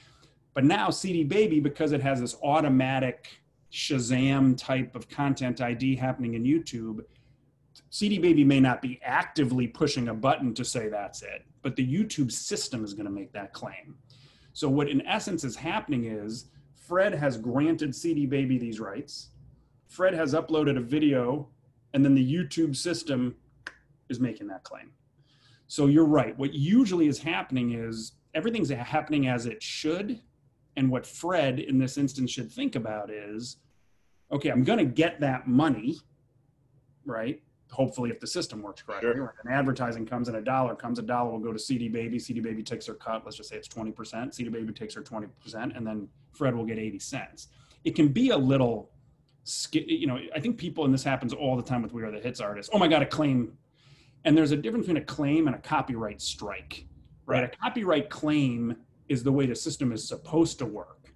[0.54, 3.28] But now CD Baby, because it has this automatic
[3.72, 7.02] Shazam type of content ID happening in YouTube,
[7.90, 11.88] CD Baby may not be actively pushing a button to say that's it, but the
[11.88, 13.96] YouTube system is going to make that claim.
[14.54, 19.30] So what in essence is happening is Fred has granted CD Baby these rights.
[19.88, 21.50] Fred has uploaded a video,
[21.94, 23.36] and then the YouTube system
[24.10, 24.92] is making that claim.
[25.68, 26.38] So you're right.
[26.38, 30.22] What usually is happening is everything's happening as it should.
[30.76, 33.58] And what Fred in this instance should think about is
[34.32, 35.98] okay, I'm going to get that money,
[37.06, 37.42] right?
[37.72, 39.12] Hopefully if the system works correctly.
[39.14, 39.36] Sure.
[39.44, 42.40] an advertising comes and a dollar comes a dollar will go to cd baby cd
[42.40, 45.30] baby takes her cut let's just say it's 20% cd baby takes her 20%
[45.76, 47.48] and then fred will get 80 cents.
[47.84, 48.92] It can be a little
[49.72, 52.20] you know i think people and this happens all the time with we are the
[52.20, 53.54] hits artists oh my god a claim.
[54.26, 56.86] And there's a difference between a claim and a copyright strike
[57.26, 57.54] right, right.
[57.54, 58.76] a copyright claim
[59.10, 61.12] is the way the system is supposed to work.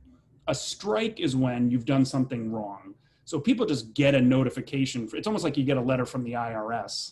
[0.48, 5.08] A strike is when you've done something wrong so people just get a notification.
[5.08, 7.12] For, it's almost like you get a letter from the IRS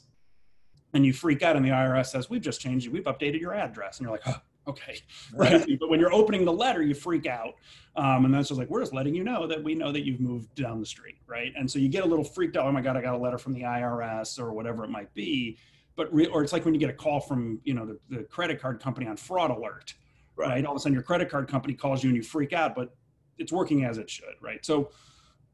[0.93, 2.91] and you freak out and the IRS says, we've just changed you.
[2.91, 3.99] We've updated your address.
[3.99, 5.01] And you're like, oh, okay.
[5.33, 5.65] Right.
[5.79, 7.55] but when you're opening the letter, you freak out.
[7.95, 10.19] Um, and that's just like, we're just letting you know that we know that you've
[10.19, 11.17] moved down the street.
[11.27, 11.53] Right.
[11.55, 12.65] And so you get a little freaked out.
[12.65, 15.57] Oh my God, I got a letter from the IRS or whatever it might be.
[15.95, 18.23] But, re- or it's like when you get a call from, you know, the, the
[18.23, 19.93] credit card company on fraud alert,
[20.37, 20.49] right.
[20.49, 20.65] right?
[20.65, 22.95] All of a sudden your credit card company calls you and you freak out, but
[23.37, 24.35] it's working as it should.
[24.41, 24.65] Right.
[24.65, 24.91] So,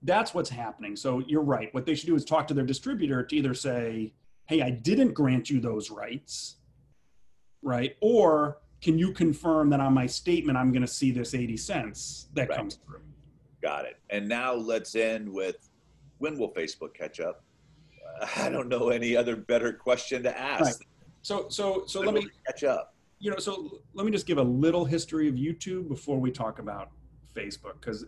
[0.06, 0.96] that's what's happening.
[0.96, 1.74] So you're right.
[1.74, 4.13] What they should do is talk to their distributor to either say,
[4.46, 6.58] hey, I didn't grant you those rights,
[7.62, 7.96] right?
[8.02, 12.28] Or can you confirm that on my statement I'm going to see this 80 cents
[12.34, 12.58] that right.
[12.58, 13.02] comes through?
[13.62, 14.00] Got it.
[14.12, 15.70] And now let's end with
[16.20, 17.44] when will Facebook catch up?
[18.38, 20.63] I don't know any other better question to ask.
[20.63, 20.76] Right.
[21.24, 22.94] So so so when let me catch up.
[23.18, 26.60] You know, so let me just give a little history of YouTube before we talk
[26.60, 26.91] about
[27.36, 28.06] Facebook because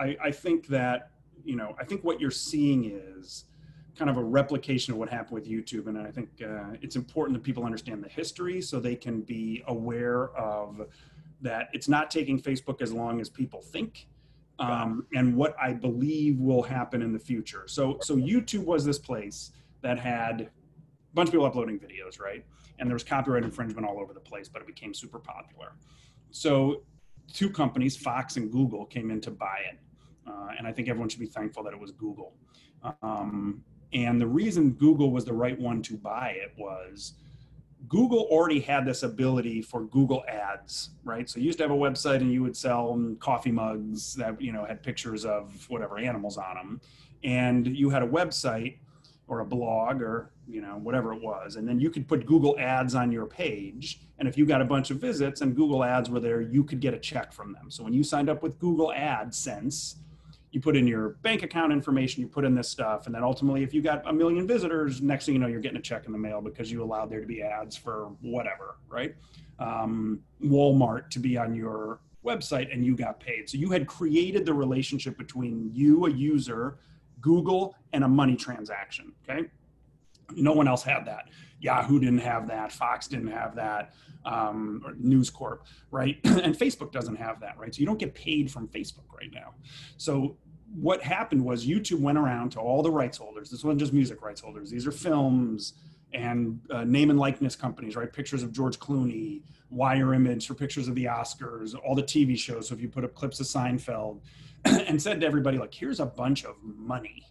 [0.00, 1.10] I, I think that
[1.44, 3.44] you know, I think what you're seeing is
[3.96, 5.86] kind of a replication of what happened with YouTube.
[5.86, 9.62] And I think uh, it's important that people understand the history so they can be
[9.66, 10.86] aware of
[11.42, 14.06] that it's not taking Facebook as long as people think.
[14.58, 17.64] Um, and what I believe will happen in the future.
[17.66, 22.44] So, so YouTube was this place that had a bunch of people uploading videos, right?
[22.78, 25.72] And there was copyright infringement all over the place, but it became super popular.
[26.30, 26.82] So,
[27.32, 29.78] two companies, Fox and Google, came in to buy it
[30.26, 32.34] uh, and I think everyone should be thankful that it was Google.
[33.02, 37.14] Um, and the reason Google was the right one to buy it was
[37.88, 41.28] Google already had this ability for Google ads, right?
[41.28, 44.52] So you used to have a website and you would sell coffee mugs that, you
[44.52, 46.80] know, had pictures of whatever animals on them.
[47.24, 48.78] And you had a website
[49.28, 51.56] or a blog or, you know, whatever it was.
[51.56, 54.00] And then you could put Google ads on your page.
[54.18, 56.80] And if you got a bunch of visits and Google ads were there, you could
[56.80, 57.70] get a check from them.
[57.70, 59.96] So when you signed up with Google AdSense,
[60.52, 63.62] you put in your bank account information, you put in this stuff, and then ultimately,
[63.62, 66.12] if you got a million visitors, next thing you know, you're getting a check in
[66.12, 69.14] the mail because you allowed there to be ads for whatever, right?
[69.58, 73.48] Um, Walmart to be on your website and you got paid.
[73.48, 76.78] So you had created the relationship between you, a user,
[77.20, 79.48] Google, and a money transaction, okay?
[80.34, 81.28] No one else had that.
[81.60, 82.72] Yahoo didn't have that.
[82.72, 83.94] Fox didn't have that.
[84.24, 86.18] Um, or News Corp, right?
[86.24, 87.74] and Facebook doesn't have that, right?
[87.74, 89.54] So you don't get paid from Facebook right now.
[89.96, 90.36] So
[90.74, 93.50] what happened was YouTube went around to all the rights holders.
[93.50, 94.70] This wasn't just music rights holders.
[94.70, 95.74] These are films
[96.12, 98.12] and uh, name and likeness companies, right?
[98.12, 102.68] Pictures of George Clooney, Wire Image for pictures of the Oscars, all the TV shows.
[102.68, 104.20] So if you put up clips of Seinfeld,
[104.64, 107.24] and said to everybody, like, here's a bunch of money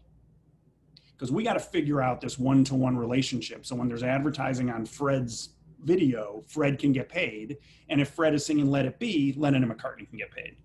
[1.20, 3.66] because we got to figure out this one to one relationship.
[3.66, 5.50] So when there's advertising on Fred's
[5.84, 7.58] video, Fred can get paid.
[7.90, 10.56] And if Fred is singing Let It Be, Lennon and McCartney can get paid.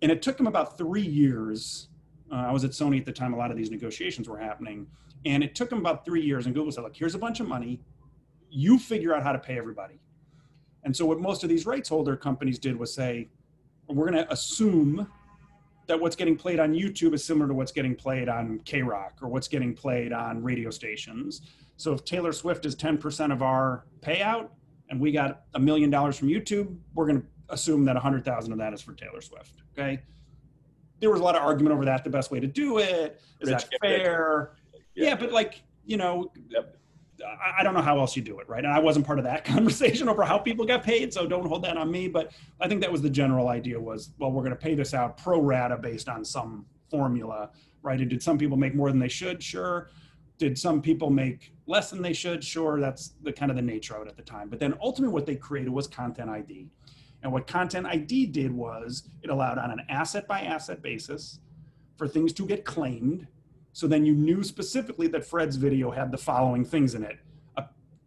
[0.00, 1.88] And it took him about three years.
[2.32, 4.86] Uh, I was at Sony at the time, a lot of these negotiations were happening.
[5.26, 6.46] And it took him about three years.
[6.46, 7.82] And Google said, look, here's a bunch of money.
[8.48, 10.00] You figure out how to pay everybody.
[10.84, 13.28] And so what most of these rights holder companies did was say,
[13.88, 15.06] we're going to assume
[15.86, 19.18] that what's getting played on YouTube is similar to what's getting played on K Rock
[19.20, 21.42] or what's getting played on radio stations.
[21.76, 24.48] So if Taylor Swift is 10% of our payout
[24.90, 28.58] and we got a million dollars from YouTube, we're going to assume that 100,000 of
[28.58, 29.62] that is for Taylor Swift.
[29.76, 30.00] Okay.
[31.00, 32.04] There was a lot of argument over that.
[32.04, 34.52] The best way to do it is rich that fair?
[34.94, 35.08] Yeah.
[35.08, 35.16] yeah.
[35.16, 36.76] but like, you know, yep.
[37.58, 38.64] I don't know how else you do it, right?
[38.64, 41.64] And I wasn't part of that conversation over how people got paid, so don't hold
[41.64, 42.08] that on me.
[42.08, 44.94] But I think that was the general idea: was well, we're going to pay this
[44.94, 47.50] out pro rata based on some formula,
[47.82, 48.00] right?
[48.00, 49.42] And did some people make more than they should?
[49.42, 49.90] Sure.
[50.38, 52.42] Did some people make less than they should?
[52.42, 52.80] Sure.
[52.80, 54.48] That's the kind of the nature of it at the time.
[54.48, 56.68] But then ultimately, what they created was Content ID,
[57.22, 61.38] and what Content ID did was it allowed on an asset by asset basis
[61.96, 63.26] for things to get claimed
[63.74, 67.18] so then you knew specifically that Fred's video had the following things in it
[67.56, 67.64] a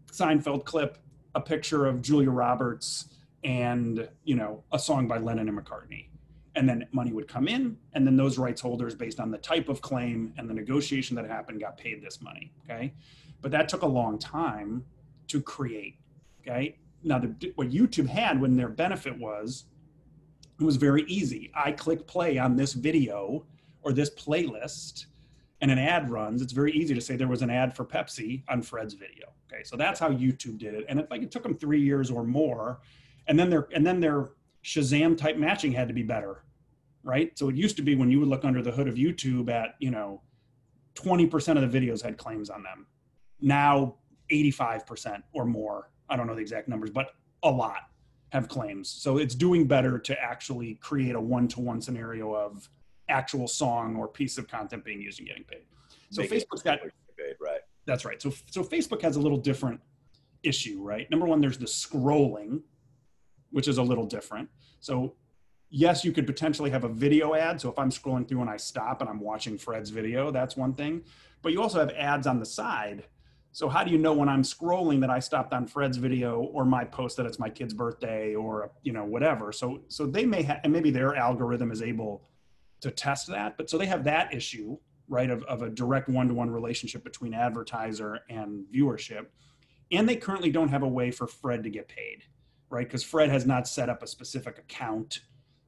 [0.09, 0.97] Seinfeld clip,
[1.35, 3.09] a picture of Julia Roberts,
[3.43, 6.07] and you know a song by Lennon and McCartney.
[6.55, 9.69] And then money would come in, and then those rights holders, based on the type
[9.69, 12.53] of claim and the negotiation that happened, got paid this money.
[12.63, 12.93] Okay,
[13.41, 14.85] but that took a long time
[15.27, 15.99] to create.
[16.41, 19.65] Okay, now the, what YouTube had when their benefit was,
[20.61, 21.51] it was very easy.
[21.53, 23.45] I click play on this video
[23.81, 25.07] or this playlist
[25.61, 28.43] and an ad runs, it's very easy to say there was an ad for Pepsi
[28.47, 29.33] on Fred's video.
[29.51, 32.11] Okay, so that's how YouTube did it, and it like it took them three years
[32.11, 32.79] or more,
[33.27, 34.29] and then their and then their
[34.63, 36.43] Shazam type matching had to be better,
[37.03, 37.37] right?
[37.37, 39.75] So it used to be when you would look under the hood of YouTube at
[39.79, 40.21] you know,
[40.95, 42.85] twenty percent of the videos had claims on them.
[43.39, 43.95] Now
[44.29, 45.89] eighty five percent or more.
[46.09, 47.11] I don't know the exact numbers, but
[47.43, 47.89] a lot
[48.29, 48.89] have claims.
[48.89, 52.69] So it's doing better to actually create a one to one scenario of
[53.09, 55.63] actual song or piece of content being used and getting paid.
[56.11, 57.61] So Make Facebook's got paid, right.
[57.85, 58.21] That's right.
[58.21, 59.79] So so Facebook has a little different
[60.43, 61.09] issue, right?
[61.09, 62.61] Number one, there's the scrolling,
[63.51, 64.49] which is a little different.
[64.79, 65.15] So
[65.69, 67.59] yes, you could potentially have a video ad.
[67.59, 70.73] So if I'm scrolling through and I stop and I'm watching Fred's video, that's one
[70.73, 71.03] thing.
[71.41, 73.05] But you also have ads on the side.
[73.51, 76.63] So how do you know when I'm scrolling that I stopped on Fred's video or
[76.63, 79.51] my post that it's my kid's birthday or you know whatever?
[79.51, 82.23] So so they may have and maybe their algorithm is able
[82.81, 83.57] to test that.
[83.57, 87.03] But so they have that issue, right, of, of a direct one to one relationship
[87.03, 89.27] between advertiser and viewership.
[89.91, 92.23] And they currently don't have a way for Fred to get paid,
[92.69, 92.85] right?
[92.85, 95.21] Because Fred has not set up a specific account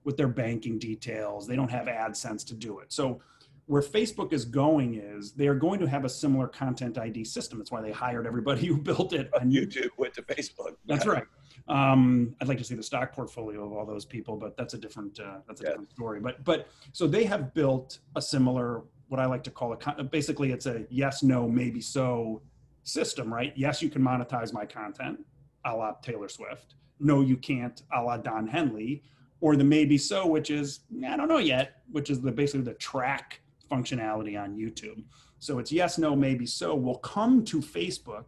[0.03, 1.47] with their banking details.
[1.47, 2.91] They don't have AdSense to do it.
[2.91, 3.21] So
[3.69, 7.59] where Facebook is going is they are going to have a similar content ID system.
[7.59, 10.75] That's why they hired everybody who built it on YouTube went to Facebook.
[10.85, 11.25] That's right.
[11.69, 14.77] Um, I'd like to see the stock portfolio of all those people, but that's a
[14.77, 15.69] different uh, that's a yeah.
[15.69, 16.19] different story.
[16.19, 20.51] But but so they have built a similar what I like to call a basically
[20.51, 22.41] it's a yes no maybe so
[22.83, 23.53] system, right?
[23.55, 25.19] Yes, you can monetize my content,
[25.65, 26.75] a la Taylor Swift.
[26.99, 29.03] No, you can't, a la Don Henley,
[29.41, 32.73] or the maybe so, which is I don't know yet, which is the basically the
[32.73, 35.03] track functionality on YouTube.
[35.39, 36.75] So it's yes, no, maybe so.
[36.75, 38.25] Will come to Facebook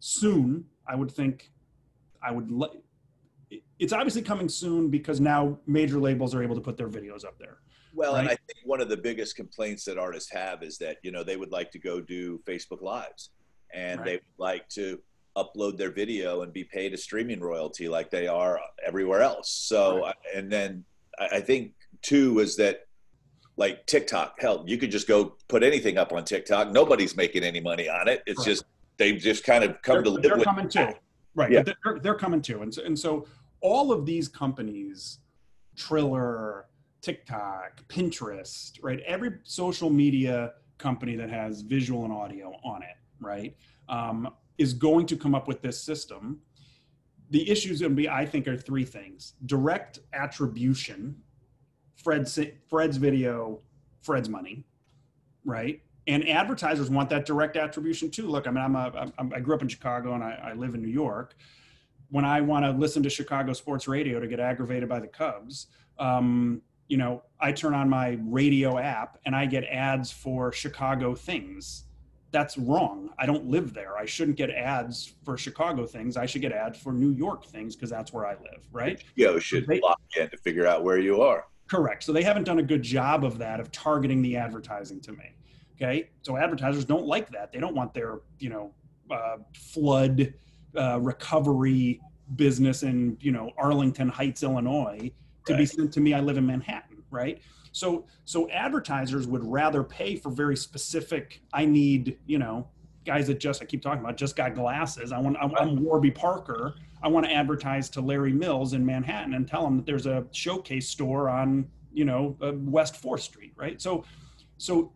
[0.00, 0.64] soon.
[0.86, 1.50] I would think
[2.22, 2.70] I would like.
[3.78, 7.38] It's obviously coming soon because now major labels are able to put their videos up
[7.38, 7.58] there.
[7.94, 8.20] Well, right?
[8.20, 11.24] and I think one of the biggest complaints that artists have is that you know
[11.24, 13.30] they would like to go do Facebook Lives,
[13.72, 14.04] and right.
[14.04, 14.98] they would like to
[15.36, 19.50] upload their video and be paid a streaming royalty like they are everywhere else.
[19.50, 20.10] So, right.
[20.10, 20.84] Uh, and then
[21.18, 22.86] I think too is that
[23.56, 26.70] like TikTok, hell, you could just go put anything up on TikTok.
[26.70, 28.22] Nobody's making any money on it.
[28.26, 28.64] It's just
[28.98, 30.44] they've just kind of come they're, to live they're with.
[30.44, 30.88] Coming too.
[31.38, 31.52] Right.
[31.52, 31.62] Yeah.
[31.62, 32.62] They're, they're coming too.
[32.62, 33.26] And so, and so
[33.60, 35.20] all of these companies,
[35.76, 36.66] Triller,
[37.00, 38.98] TikTok, Pinterest, right?
[39.06, 43.56] Every social media company that has visual and audio on it, right,
[43.88, 46.40] um, is going to come up with this system.
[47.30, 51.22] The issues going to be, I think, are three things: direct attribution,
[52.02, 52.36] Fred's
[52.68, 53.60] Fred's video,
[54.02, 54.64] Fred's money,
[55.44, 55.82] right?
[56.08, 58.26] And advertisers want that direct attribution too.
[58.26, 60.74] Look, I mean, I'm a, I'm, I grew up in Chicago and I, I live
[60.74, 61.36] in New York.
[62.10, 65.66] When I want to listen to Chicago sports radio to get aggravated by the Cubs,
[65.98, 71.14] um, you know, I turn on my radio app and I get ads for Chicago
[71.14, 71.84] things.
[72.30, 73.10] That's wrong.
[73.18, 73.98] I don't live there.
[73.98, 76.16] I shouldn't get ads for Chicago things.
[76.16, 79.02] I should get ads for New York things because that's where I live, right?
[79.18, 81.44] HBO should they, lock in to figure out where you are.
[81.66, 82.02] Correct.
[82.02, 85.34] So they haven't done a good job of that, of targeting the advertising to me.
[85.80, 87.52] Okay, so advertisers don't like that.
[87.52, 88.72] They don't want their you know
[89.10, 90.34] uh, flood
[90.76, 92.00] uh, recovery
[92.36, 95.10] business in you know Arlington Heights, Illinois,
[95.46, 95.58] to right.
[95.58, 96.14] be sent to me.
[96.14, 97.40] I live in Manhattan, right?
[97.72, 101.42] So so advertisers would rather pay for very specific.
[101.52, 102.68] I need you know
[103.06, 105.12] guys that just I keep talking about just got glasses.
[105.12, 106.74] I want I'm, I'm Warby Parker.
[107.02, 110.26] I want to advertise to Larry Mills in Manhattan and tell him that there's a
[110.32, 113.80] showcase store on you know uh, West Fourth Street, right?
[113.80, 114.04] So
[114.56, 114.92] so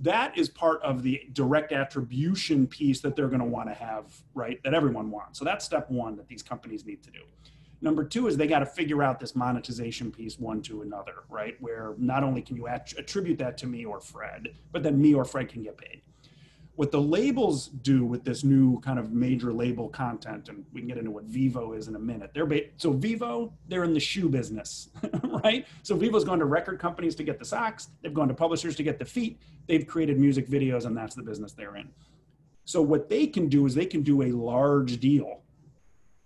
[0.00, 4.12] that is part of the direct attribution piece that they're going to want to have,
[4.34, 4.62] right?
[4.62, 5.38] That everyone wants.
[5.38, 7.20] So that's step one that these companies need to do.
[7.80, 11.56] Number two is they got to figure out this monetization piece one to another, right?
[11.60, 15.24] Where not only can you attribute that to me or Fred, but then me or
[15.24, 16.02] Fred can get paid
[16.78, 20.86] what the labels do with this new kind of major label content, and we can
[20.86, 22.30] get into what Vevo is in a minute.
[22.32, 24.88] They're ba- so Vevo, they're in the shoe business,
[25.42, 25.66] right?
[25.82, 27.88] So Vevo's gone to record companies to get the socks.
[28.00, 29.40] They've gone to publishers to get the feet.
[29.66, 31.88] They've created music videos, and that's the business they're in.
[32.64, 35.42] So what they can do is they can do a large deal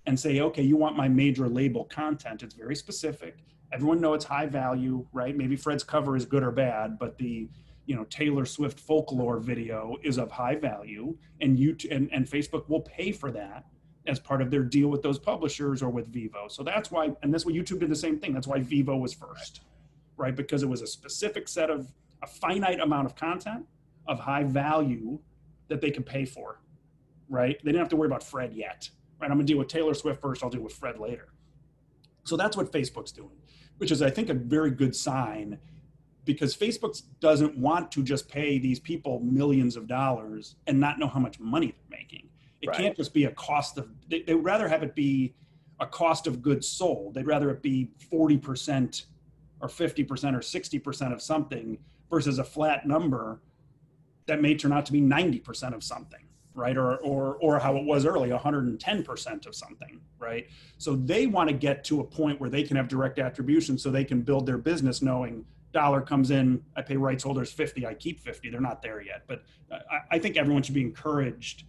[0.04, 2.42] and say, okay, you want my major label content.
[2.42, 3.38] It's very specific.
[3.72, 5.34] Everyone know it's high value, right?
[5.34, 7.48] Maybe Fred's cover is good or bad, but the
[7.86, 12.68] you know Taylor Swift folklore video is of high value, and you and, and Facebook
[12.68, 13.66] will pay for that
[14.06, 16.50] as part of their deal with those publishers or with Vevo.
[16.50, 18.32] So that's why, and that's what YouTube did the same thing.
[18.32, 19.60] That's why Vevo was first,
[20.16, 20.34] right?
[20.34, 21.92] Because it was a specific set of
[22.22, 23.64] a finite amount of content
[24.08, 25.18] of high value
[25.68, 26.60] that they could pay for,
[27.28, 27.58] right?
[27.62, 28.90] They didn't have to worry about Fred yet,
[29.20, 29.30] right?
[29.30, 30.42] I'm gonna deal with Taylor Swift first.
[30.42, 31.28] I'll deal with Fred later.
[32.24, 33.36] So that's what Facebook's doing,
[33.78, 35.58] which is I think a very good sign
[36.24, 41.08] because Facebook doesn't want to just pay these people millions of dollars and not know
[41.08, 42.28] how much money they're making.
[42.61, 42.76] It right.
[42.76, 45.35] can't just be a cost of, they, they would rather have it be
[45.80, 47.14] a cost of goods sold.
[47.14, 49.04] They'd rather it be 40%
[49.61, 53.40] or 50% or 60% of something versus a flat number
[54.26, 56.20] that may turn out to be 90% of something
[56.54, 61.48] right or or or how it was early 110% of something right so they want
[61.48, 64.44] to get to a point where they can have direct attribution so they can build
[64.44, 68.50] their business knowing dollar comes in, I pay rights holders 50, I keep 50.
[68.50, 69.22] They're not there yet.
[69.26, 71.64] But I, I think everyone should be encouraged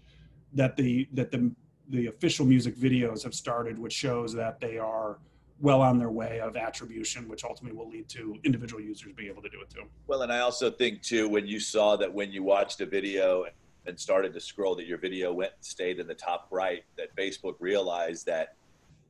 [0.54, 1.52] that the that the
[1.90, 5.20] the official music videos have started, which shows that they are
[5.60, 9.42] well on their way of attribution, which ultimately will lead to individual users being able
[9.42, 9.84] to do it too.
[10.08, 13.46] Well, and I also think too, when you saw that when you watched a video
[13.86, 17.56] and started to scroll, that your video went stayed in the top right, that Facebook
[17.60, 18.56] realized that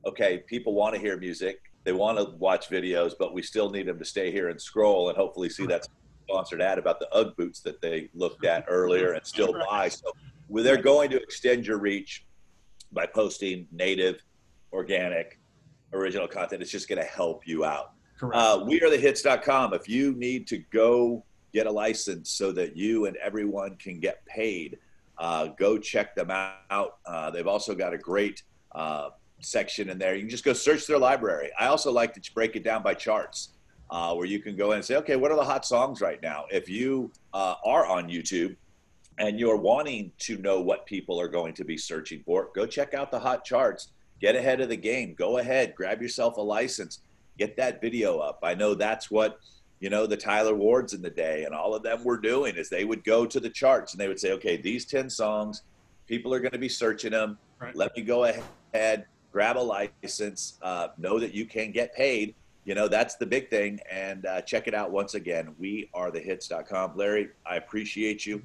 [0.05, 3.87] okay, people want to hear music they want to watch videos, but we still need
[3.87, 5.87] them to stay here and scroll and hopefully see that
[6.27, 9.89] sponsored ad about the UGG boots that they looked at earlier and still buy.
[9.89, 10.11] So
[10.49, 12.25] they're going to extend your reach
[12.91, 14.21] by posting native,
[14.71, 15.39] organic,
[15.91, 16.61] original content.
[16.61, 17.91] It's just going to help you out.
[18.17, 18.35] Correct.
[18.35, 19.73] Uh, we are the hits.com.
[19.73, 24.25] If you need to go get a license so that you and everyone can get
[24.25, 24.77] paid,
[25.17, 26.97] uh, go check them out.
[27.05, 28.43] Uh, they've also got a great
[28.73, 29.09] uh,
[29.45, 30.15] section in there.
[30.15, 31.51] You can just go search their library.
[31.59, 33.49] I also like to break it down by charts,
[33.89, 36.21] uh, where you can go in and say, okay, what are the hot songs right
[36.21, 36.45] now?
[36.51, 38.55] If you uh, are on YouTube
[39.19, 42.93] and you're wanting to know what people are going to be searching for, go check
[42.93, 43.89] out the hot charts.
[44.19, 45.15] Get ahead of the game.
[45.15, 47.01] Go ahead, grab yourself a license,
[47.37, 48.39] get that video up.
[48.41, 49.39] I know that's what
[49.79, 52.69] you know the Tyler Wards in the day and all of them were doing is
[52.69, 55.63] they would go to the charts and they would say, okay, these ten songs,
[56.07, 57.37] people are going to be searching them.
[57.59, 57.75] Right.
[57.75, 62.35] Let me go ahead grab a license, uh, know that you can get paid.
[62.65, 63.79] You know, that's the big thing.
[63.91, 65.53] And uh, check it out once again.
[65.59, 66.95] We are the hits.com.
[66.95, 68.41] Larry, I appreciate you.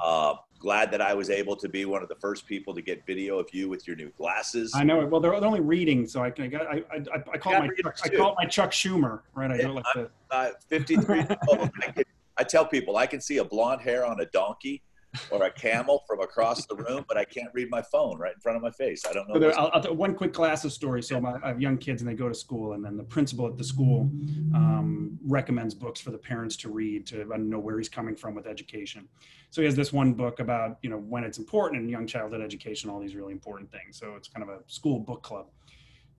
[0.00, 3.04] Uh, glad that I was able to be one of the first people to get
[3.06, 4.72] video of you with your new glasses.
[4.76, 5.00] I know.
[5.00, 5.10] It.
[5.10, 6.54] Well, they're only reading, so I can.
[6.54, 9.50] I, I, I, I call my Chuck, I call my Chuck Schumer, right?
[9.50, 11.24] I do like the uh, 53.
[11.50, 12.04] I,
[12.36, 14.82] I tell people I can see a blonde hair on a donkey
[15.30, 18.40] or a camel from across the room, but I can't read my phone right in
[18.40, 19.04] front of my face.
[19.06, 19.34] I don't know.
[19.34, 21.02] So there, I'll, I'll one quick class of story.
[21.02, 23.46] So my, I have young kids and they go to school, and then the principal
[23.46, 24.10] at the school
[24.54, 28.46] um, recommends books for the parents to read to know where he's coming from with
[28.46, 29.08] education.
[29.50, 32.40] So he has this one book about you know when it's important in young childhood
[32.40, 33.98] education, all these really important things.
[33.98, 35.46] So it's kind of a school book club.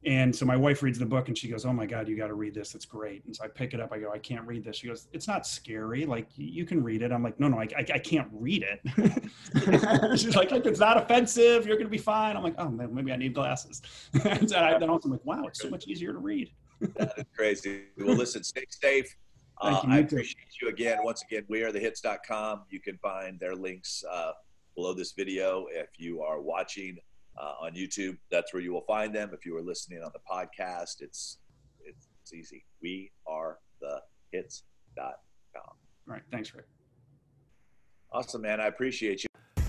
[0.06, 2.28] And so my wife reads the book and she goes, "Oh my God, you got
[2.28, 2.76] to read this.
[2.76, 3.92] It's great." And so I pick it up.
[3.92, 6.06] I go, "I can't read this." She goes, "It's not scary.
[6.06, 10.20] Like you can read it." I'm like, "No, no, I, I, I can't read it."
[10.20, 11.66] She's like, "It's not offensive.
[11.66, 13.82] You're gonna be fine." I'm like, "Oh man, maybe I need glasses."
[14.24, 17.26] and I, then also I'm like, "Wow, it's so much easier to read." that is
[17.36, 17.86] crazy.
[17.98, 19.14] Well, listen, stay safe.
[19.60, 21.00] Uh, you, I appreciate you again.
[21.02, 22.66] Once again, we are the hits.com.
[22.70, 24.34] You can find their links uh,
[24.76, 27.00] below this video if you are watching
[27.38, 28.18] uh, on YouTube.
[28.32, 29.32] That's where you will find them.
[29.34, 31.40] If you are listening on the podcast, it's
[31.84, 32.66] it's, it's easy.
[32.82, 35.14] We are the hits.com.
[35.56, 36.24] All right.
[36.32, 36.66] Thanks, Rick.
[38.12, 38.60] Awesome, man.
[38.60, 39.28] I appreciate you.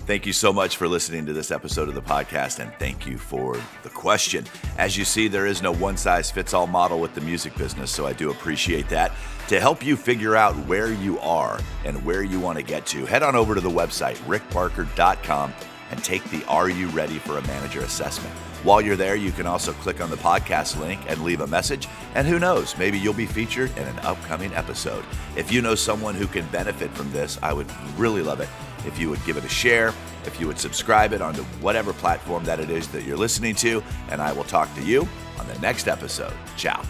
[0.08, 3.18] Thank you so much for listening to this episode of the podcast, and thank you
[3.18, 4.46] for the question.
[4.78, 7.90] As you see, there is no one size fits all model with the music business,
[7.90, 9.12] so I do appreciate that.
[9.48, 13.04] To help you figure out where you are and where you want to get to,
[13.04, 15.52] head on over to the website, rickbarker.com,
[15.90, 18.34] and take the Are You Ready for a Manager assessment.
[18.64, 21.88] While you're there, you can also click on the podcast link and leave a message.
[22.14, 25.04] And who knows, maybe you'll be featured in an upcoming episode.
[25.36, 28.48] If you know someone who can benefit from this, I would really love it
[28.84, 32.44] if you would give it a share, if you would subscribe it onto whatever platform
[32.44, 33.82] that it is that you're listening to.
[34.10, 35.06] And I will talk to you
[35.38, 36.34] on the next episode.
[36.56, 36.82] Ciao.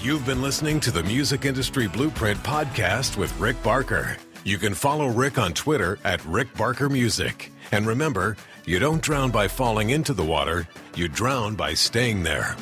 [0.00, 4.16] You've been listening to the Music Industry Blueprint podcast with Rick Barker.
[4.44, 7.50] You can follow Rick on Twitter at Rick Barker Music.
[7.72, 12.56] And remember, you don't drown by falling into the water, you drown by staying there.